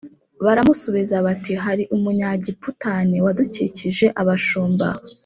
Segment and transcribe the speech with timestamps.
[0.45, 4.87] Baramusubiza bati hari Umunyegiputan wadukijije abashumba